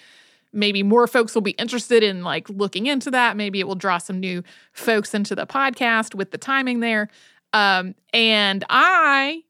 maybe 0.54 0.84
more 0.84 1.08
folks 1.08 1.34
will 1.34 1.42
be 1.42 1.52
interested 1.52 2.04
in 2.04 2.24
like 2.24 2.50
looking 2.50 2.86
into 2.86 3.12
that 3.12 3.36
maybe 3.36 3.60
it 3.60 3.68
will 3.68 3.76
draw 3.76 3.98
some 3.98 4.20
new 4.20 4.44
folks 4.72 5.14
into 5.14 5.36
the 5.36 5.48
podcast 5.48 6.16
with 6.16 6.32
the 6.32 6.38
timing 6.38 6.80
there 6.80 7.10
um, 7.54 7.94
and 8.14 8.66
I, 8.70 9.44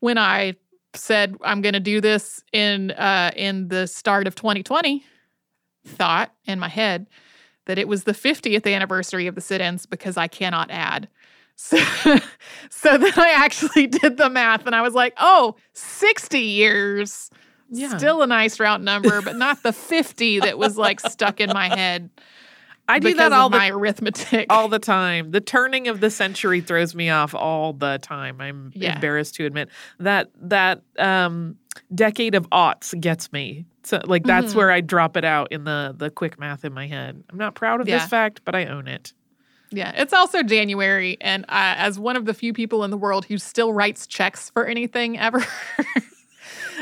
when 0.00 0.18
I 0.18 0.56
said 0.94 1.36
I'm 1.42 1.62
going 1.62 1.74
to 1.74 1.80
do 1.80 2.00
this 2.00 2.42
in 2.52 2.90
uh, 2.90 3.30
in 3.36 3.68
the 3.68 3.86
start 3.86 4.26
of 4.26 4.34
2020, 4.34 5.04
thought 5.86 6.34
in 6.44 6.58
my 6.58 6.68
head 6.68 7.06
that 7.66 7.78
it 7.78 7.86
was 7.86 8.04
the 8.04 8.12
50th 8.12 8.72
anniversary 8.72 9.28
of 9.28 9.36
the 9.36 9.40
sit-ins 9.40 9.86
because 9.86 10.16
I 10.16 10.26
cannot 10.28 10.70
add. 10.70 11.08
So, 11.54 11.78
so 12.70 12.98
then 12.98 13.12
I 13.14 13.34
actually 13.36 13.86
did 13.86 14.16
the 14.16 14.30
math 14.30 14.66
and 14.66 14.74
I 14.74 14.80
was 14.80 14.94
like, 14.94 15.12
oh, 15.20 15.54
60 15.74 16.40
years. 16.40 17.30
Yeah. 17.74 17.96
Still 17.96 18.20
a 18.22 18.26
nice 18.26 18.60
round 18.60 18.84
number, 18.84 19.22
but 19.22 19.34
not 19.36 19.62
the 19.62 19.72
50 19.72 20.40
that 20.40 20.58
was 20.58 20.76
like 20.76 21.00
stuck 21.00 21.40
in 21.40 21.50
my 21.52 21.68
head. 21.74 22.10
I 22.88 22.98
do 22.98 23.14
that 23.14 23.32
all 23.32 23.48
the 23.48 23.56
my 23.58 23.70
arithmetic. 23.70 24.46
all 24.52 24.68
the 24.68 24.78
time. 24.78 25.30
The 25.30 25.40
turning 25.40 25.88
of 25.88 26.00
the 26.00 26.10
century 26.10 26.60
throws 26.60 26.94
me 26.94 27.08
off 27.10 27.34
all 27.34 27.72
the 27.72 27.98
time. 28.02 28.40
I'm 28.40 28.72
Yeah. 28.74 28.96
embarrassed 28.96 29.36
to 29.36 29.46
admit 29.46 29.70
that 30.00 30.28
that 30.42 30.82
um, 30.98 31.56
decade 31.94 32.34
of 32.34 32.48
aughts 32.50 32.98
gets 33.00 33.32
me. 33.32 33.64
So 33.84 34.00
like 34.04 34.24
that's 34.24 34.52
Mhm. 34.52 34.56
where 34.56 34.70
I 34.70 34.80
drop 34.82 35.16
it 35.16 35.24
out 35.24 35.50
in 35.52 35.64
the 35.64 35.94
the 35.96 36.10
quick 36.10 36.38
math 36.38 36.64
in 36.64 36.72
my 36.74 36.86
head. 36.86 37.22
I'm 37.30 37.38
not 37.38 37.54
proud 37.54 37.80
of 37.80 37.88
Yeah. 37.88 37.98
this 37.98 38.08
fact, 38.08 38.42
but 38.44 38.54
I 38.54 38.66
own 38.66 38.86
it. 38.88 39.12
Yeah, 39.70 39.92
it's 39.96 40.12
also 40.12 40.42
January, 40.42 41.16
and 41.22 41.44
uh, 41.44 41.74
as 41.78 41.98
one 41.98 42.16
of 42.16 42.26
the 42.26 42.34
few 42.34 42.52
people 42.52 42.84
in 42.84 42.90
the 42.90 42.98
world 42.98 43.24
who 43.24 43.38
still 43.38 43.72
writes 43.72 44.06
checks 44.06 44.50
for 44.50 44.66
anything 44.66 45.18
ever, 45.18 45.42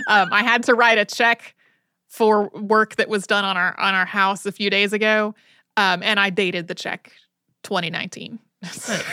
um, 0.07 0.33
I 0.33 0.42
had 0.42 0.62
to 0.64 0.75
write 0.75 0.99
a 0.99 1.04
check 1.04 1.54
for 2.09 2.49
work 2.49 2.97
that 2.97 3.09
was 3.09 3.26
done 3.26 3.45
on 3.45 3.57
our 3.57 3.78
on 3.78 3.95
our 3.95 4.07
house 4.07 4.45
a 4.47 4.52
few 4.52 4.71
days 4.71 4.92
ago, 4.92 5.35
um, 5.76 6.02
and 6.02 6.19
I 6.19 6.30
dated 6.30 6.66
the 6.69 6.75
check 6.75 7.12
2019 7.62 8.38
instead 8.62 9.00
of 9.00 9.07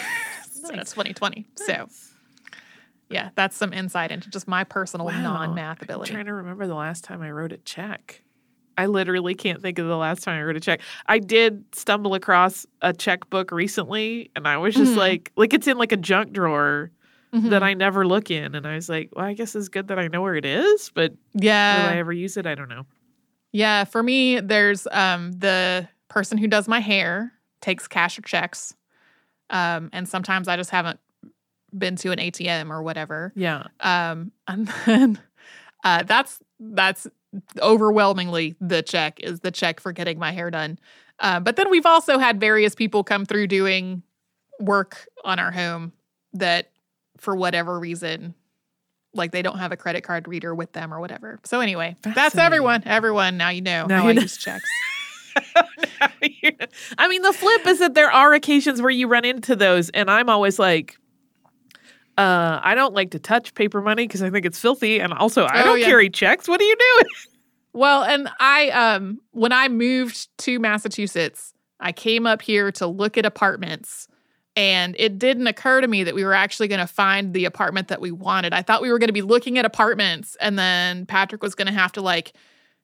Nice. 0.74 0.92
2020. 0.94 1.46
So 1.56 1.88
yeah, 3.10 3.30
that's 3.36 3.56
some 3.56 3.72
insight 3.72 4.12
into 4.12 4.30
just 4.30 4.48
my 4.48 4.64
personal 4.64 5.06
Wow. 5.08 5.22
non-math 5.22 5.82
ability. 5.82 6.12
I'm 6.12 6.16
trying 6.16 6.26
to 6.26 6.34
remember 6.34 6.68
the 6.68 6.76
last 6.76 7.04
time 7.06 7.22
I 7.22 7.32
wrote 7.32 7.54
a 7.54 7.58
check. 7.58 8.22
I 8.78 8.86
literally 8.88 9.34
can't 9.34 9.62
think 9.62 9.80
of 9.80 9.88
the 9.88 9.96
last 9.96 10.24
time 10.24 10.38
I 10.40 10.44
wrote 10.44 10.58
a 10.58 10.60
check. 10.60 10.82
I 11.08 11.20
did 11.20 11.64
stumble 11.74 12.14
across 12.16 12.66
a 12.82 12.94
checkbook 12.94 13.52
recently, 13.52 14.30
and 14.36 14.48
I 14.48 14.58
was 14.58 14.76
just 14.76 14.94
Mhm. 14.94 14.98
like, 14.98 15.32
like 15.38 15.54
it's 15.54 15.68
in 15.68 15.78
like 15.78 15.92
a 15.94 15.98
junk 15.98 16.32
drawer 16.34 16.92
Mhm. 17.34 17.50
that 17.50 17.64
I 17.64 17.74
never 17.74 18.06
look 18.08 18.32
in, 18.32 18.56
and 18.56 18.66
I 18.66 18.76
was 18.76 18.90
like, 18.90 19.10
well, 19.16 19.26
I 19.26 19.34
guess 19.34 19.56
it's 19.56 19.68
good 19.70 19.88
that 19.90 20.00
I 20.00 20.08
know 20.08 20.22
where 20.22 20.36
it 20.36 20.46
is, 20.46 20.92
but 20.94 21.14
yeah, 21.34 21.82
will 21.84 21.90
I 21.90 21.96
ever 21.98 22.14
use 22.14 22.38
it? 22.38 22.46
I 22.46 22.56
don't 22.56 22.70
know. 22.70 22.86
Yeah, 23.52 23.84
for 23.86 24.02
me, 24.04 24.40
there's 24.40 24.88
um 24.92 25.32
the 25.34 25.88
person 26.10 26.38
who 26.38 26.48
does 26.48 26.68
my 26.68 26.80
hair 26.80 27.34
takes 27.62 27.88
cash 27.88 28.18
or 28.18 28.22
checks. 28.22 28.74
Um, 29.50 29.90
and 29.94 30.08
sometimes 30.08 30.48
I 30.48 30.58
just 30.58 30.70
haven't 30.70 31.00
been 31.78 31.96
to 31.98 32.12
an 32.12 32.20
ATM 32.20 32.72
or 32.72 32.82
whatever. 32.84 33.34
Yeah, 33.36 33.68
Um, 33.80 34.32
and 34.48 34.68
then 34.86 35.20
uh 35.84 36.04
that's 36.04 36.40
that's 36.60 37.08
overwhelmingly 37.62 38.56
the 38.62 38.82
check 38.82 39.20
is 39.20 39.42
the 39.42 39.52
check 39.52 39.80
for 39.80 39.92
getting 39.92 40.18
my 40.20 40.32
hair 40.32 40.50
done. 40.50 40.80
Uh, 41.20 41.40
but 41.40 41.56
then 41.56 41.70
we've 41.70 41.86
also 41.86 42.18
had 42.20 42.40
various 42.40 42.76
people 42.76 43.04
come 43.04 43.26
through 43.26 43.48
doing 43.48 44.04
work 44.60 45.08
on 45.24 45.40
our 45.40 45.52
home 45.52 45.92
that 46.34 46.72
for 47.20 47.36
whatever 47.36 47.80
reason 47.80 48.34
like 49.14 49.32
they 49.32 49.42
don't 49.42 49.58
have 49.60 49.72
a 49.72 49.78
credit 49.78 50.04
card 50.04 50.28
reader 50.28 50.54
with 50.54 50.74
them 50.74 50.94
or 50.94 51.00
whatever. 51.00 51.40
So 51.44 51.60
anyway, 51.60 51.96
that's 52.04 52.38
everyone. 52.38 52.84
Everyone 52.86 53.38
now 53.38 53.50
you 53.50 53.62
know 53.62 53.88
Now 53.88 54.04
how 54.04 54.08
I 54.10 54.14
know. 54.14 54.22
use 54.22 54.38
checks. 54.38 54.70
I 56.98 57.08
mean, 57.08 57.22
the 57.22 57.34
flip 57.34 57.66
is 57.68 57.80
that 57.80 57.94
there 57.94 58.12
are 58.12 58.34
occasions 58.34 58.82
where 58.82 58.92
you 58.92 59.08
run 59.08 59.26
into 59.26 59.56
those, 59.56 59.90
and 59.90 60.10
I'm 60.10 60.30
always 60.30 60.60
like, 60.60 60.98
uh, 62.18 62.60
I 62.64 62.74
don't 62.76 62.94
like 62.94 63.12
to 63.12 63.20
touch 63.20 63.54
paper 63.54 63.82
money 63.82 64.08
because 64.08 64.22
I 64.24 64.30
think 64.30 64.46
it's 64.46 64.60
filthy, 64.60 65.00
and 65.00 65.14
also 65.14 65.46
I 65.46 65.62
Oh, 65.62 65.66
don't 65.66 65.80
yeah. 65.80 65.86
carry 65.86 66.10
checks. 66.10 66.48
What 66.48 66.60
are 66.62 66.66
you 66.66 66.76
doing? 66.76 67.10
Well, 67.74 68.02
and 68.04 68.28
I 68.40 68.70
um 68.72 69.20
when 69.32 69.52
I 69.52 69.68
moved 69.68 70.36
to 70.40 70.58
Massachusetts, 70.60 71.54
I 71.80 71.92
came 71.92 72.26
up 72.26 72.42
here 72.42 72.72
to 72.72 72.88
look 72.88 73.20
at 73.20 73.26
apartments 73.26 74.08
and 74.58 74.96
it 74.98 75.20
didn't 75.20 75.46
occur 75.46 75.82
to 75.82 75.88
me 75.88 76.04
that 76.04 76.16
we 76.16 76.26
were 76.26 76.34
actually 76.34 76.68
going 76.68 76.82
to 76.82 76.88
find 76.88 77.32
the 77.34 77.46
apartment 77.46 77.90
that 77.90 78.02
we 78.02 78.12
wanted. 78.12 78.54
I 78.54 78.64
thought 78.64 78.82
we 78.82 78.92
were 78.92 78.98
going 78.98 79.10
to 79.10 79.14
be 79.14 79.22
looking 79.22 79.60
at 79.60 79.66
apartments 79.66 80.36
and 80.42 80.58
then 80.58 81.06
Patrick 81.06 81.44
was 81.44 81.54
going 81.54 81.68
to 81.68 81.74
have 81.74 81.92
to 81.92 82.02
like 82.02 82.34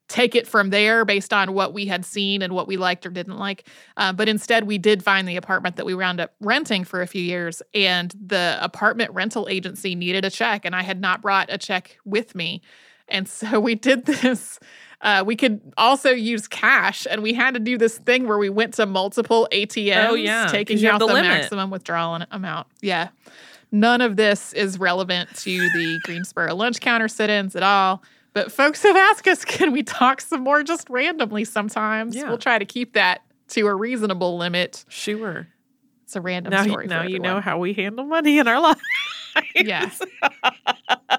take 0.07 0.35
it 0.35 0.47
from 0.47 0.69
there 0.69 1.03
based 1.03 1.33
on 1.33 1.53
what 1.53 1.73
we 1.73 1.87
had 1.87 2.05
seen 2.05 2.43
and 2.43 2.53
what 2.53 2.67
we 2.67 2.77
liked 2.77 3.05
or 3.07 3.09
didn't 3.09 3.39
like. 3.39 3.67
Uh, 3.97 4.13
but 4.13 4.29
instead, 4.29 4.65
we 4.65 4.77
did 4.77 5.01
find 5.01 5.27
the 5.27 5.35
apartment 5.35 5.77
that 5.77 5.85
we 5.85 5.95
wound 5.95 6.19
up 6.19 6.35
renting 6.39 6.83
for 6.83 7.01
a 7.01 7.07
few 7.07 7.21
years, 7.21 7.63
and 7.73 8.13
the 8.23 8.57
apartment 8.61 9.09
rental 9.11 9.47
agency 9.49 9.95
needed 9.95 10.25
a 10.25 10.29
check, 10.29 10.65
and 10.65 10.75
I 10.75 10.83
had 10.83 10.99
not 10.99 11.21
brought 11.21 11.51
a 11.51 11.57
check 11.57 11.97
with 12.05 12.35
me. 12.35 12.61
And 13.07 13.27
so 13.27 13.59
we 13.59 13.75
did 13.75 14.05
this. 14.05 14.59
Uh, 15.01 15.23
we 15.25 15.35
could 15.35 15.59
also 15.77 16.11
use 16.11 16.47
cash, 16.47 17.05
and 17.09 17.21
we 17.21 17.33
had 17.33 17.55
to 17.55 17.59
do 17.59 17.77
this 17.77 17.97
thing 17.97 18.25
where 18.25 18.37
we 18.37 18.49
went 18.49 18.73
to 18.75 18.85
multiple 18.85 19.49
ATMs, 19.51 20.07
Oh, 20.09 20.13
yeah, 20.13 20.47
taking 20.47 20.85
out 20.85 20.99
the 20.99 21.07
the, 21.07 21.13
maximum 21.13 21.69
withdrawal 21.69 22.23
amount. 22.31 22.67
Yeah. 22.81 23.09
None 23.71 23.99
of 24.01 24.15
this 24.15 24.53
is 24.53 24.79
relevant 24.79 25.35
to 25.37 25.57
the 25.57 25.99
Greensboro 26.03 26.55
lunch 26.55 26.79
counter 26.79 27.07
sit 27.09 27.29
ins 27.29 27.55
at 27.55 27.63
all. 27.63 28.01
But 28.31 28.51
folks 28.51 28.81
have 28.83 28.95
asked 28.95 29.27
us, 29.27 29.43
can 29.43 29.71
we 29.73 29.83
talk 29.83 30.21
some 30.21 30.41
more 30.41 30.63
just 30.63 30.89
randomly 30.89 31.43
sometimes? 31.43 32.15
Yeah. 32.15 32.29
We'll 32.29 32.37
try 32.37 32.57
to 32.57 32.65
keep 32.65 32.93
that 32.93 33.23
to 33.49 33.67
a 33.67 33.75
reasonable 33.75 34.37
limit. 34.37 34.85
Sure. 34.87 35.47
It's 36.03 36.15
a 36.15 36.21
random 36.21 36.51
Now, 36.51 36.63
story. 36.63 36.87
now 36.87 37.03
you 37.03 37.19
know 37.19 37.41
how 37.41 37.57
we 37.59 37.73
handle 37.73 38.05
money 38.05 38.37
in 38.39 38.47
our 38.47 38.59
lives. 38.61 38.79
Yeah. 39.55 39.89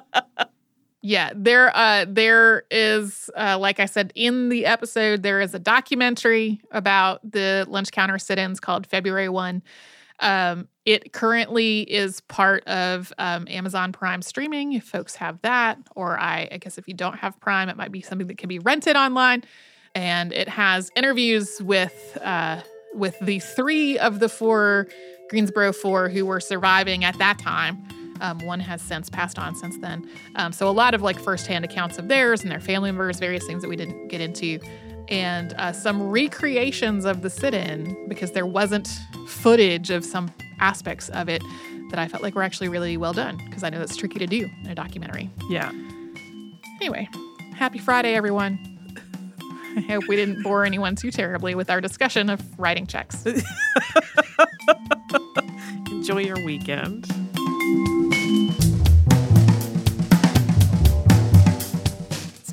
Yeah, 1.06 1.32
there 1.36 1.70
uh 1.76 2.06
there 2.08 2.64
is 2.70 3.28
uh 3.36 3.58
like 3.58 3.78
I 3.78 3.84
said 3.84 4.10
in 4.14 4.48
the 4.48 4.64
episode 4.64 5.22
there 5.22 5.42
is 5.42 5.52
a 5.52 5.58
documentary 5.58 6.62
about 6.70 7.20
the 7.30 7.66
lunch 7.68 7.90
counter 7.92 8.18
sit-ins 8.18 8.58
called 8.58 8.86
February 8.86 9.28
1. 9.28 9.62
Um 10.20 10.66
it 10.86 11.12
currently 11.12 11.82
is 11.82 12.22
part 12.22 12.66
of 12.66 13.12
um, 13.18 13.46
Amazon 13.50 13.92
Prime 13.92 14.22
streaming 14.22 14.72
if 14.72 14.84
folks 14.84 15.14
have 15.16 15.42
that 15.42 15.76
or 15.94 16.18
I 16.18 16.48
I 16.50 16.56
guess 16.56 16.78
if 16.78 16.88
you 16.88 16.94
don't 16.94 17.18
have 17.18 17.38
Prime 17.38 17.68
it 17.68 17.76
might 17.76 17.92
be 17.92 18.00
something 18.00 18.28
that 18.28 18.38
can 18.38 18.48
be 18.48 18.58
rented 18.60 18.96
online 18.96 19.44
and 19.94 20.32
it 20.32 20.48
has 20.48 20.90
interviews 20.96 21.60
with 21.60 22.16
uh 22.22 22.62
with 22.94 23.18
the 23.20 23.40
3 23.40 23.98
of 23.98 24.20
the 24.20 24.30
4 24.30 24.88
Greensboro 25.28 25.74
4 25.74 26.08
who 26.08 26.24
were 26.24 26.40
surviving 26.40 27.04
at 27.04 27.18
that 27.18 27.38
time. 27.38 28.03
Um, 28.24 28.38
one 28.38 28.58
has 28.60 28.80
since 28.80 29.10
passed 29.10 29.38
on 29.38 29.54
since 29.54 29.76
then. 29.76 30.08
Um, 30.36 30.50
so 30.50 30.66
a 30.66 30.72
lot 30.72 30.94
of 30.94 31.02
like 31.02 31.20
firsthand 31.20 31.62
accounts 31.62 31.98
of 31.98 32.08
theirs 32.08 32.40
and 32.40 32.50
their 32.50 32.58
family 32.58 32.90
members, 32.90 33.18
various 33.18 33.46
things 33.46 33.60
that 33.60 33.68
we 33.68 33.76
didn't 33.76 34.08
get 34.08 34.22
into, 34.22 34.58
and 35.08 35.52
uh, 35.58 35.72
some 35.72 36.02
recreations 36.08 37.04
of 37.04 37.20
the 37.20 37.28
sit-in 37.28 38.08
because 38.08 38.32
there 38.32 38.46
wasn't 38.46 38.88
footage 39.26 39.90
of 39.90 40.06
some 40.06 40.32
aspects 40.58 41.10
of 41.10 41.28
it 41.28 41.42
that 41.90 41.98
I 41.98 42.08
felt 42.08 42.22
like 42.22 42.34
were 42.34 42.42
actually 42.42 42.70
really 42.70 42.96
well 42.96 43.12
done 43.12 43.36
because 43.44 43.62
I 43.62 43.68
know 43.68 43.78
that's 43.78 43.94
tricky 43.94 44.18
to 44.18 44.26
do 44.26 44.48
in 44.62 44.70
a 44.70 44.74
documentary. 44.74 45.28
Yeah. 45.50 45.70
Anyway, 46.80 47.10
happy 47.54 47.78
Friday, 47.78 48.14
everyone. 48.14 48.58
I 49.76 49.80
hope 49.80 50.08
we 50.08 50.16
didn't 50.16 50.42
bore 50.42 50.64
anyone 50.64 50.96
too 50.96 51.10
terribly 51.10 51.54
with 51.54 51.68
our 51.68 51.82
discussion 51.82 52.30
of 52.30 52.40
writing 52.58 52.86
checks. 52.86 53.26
Enjoy 55.90 56.20
your 56.20 56.42
weekend. 56.44 57.23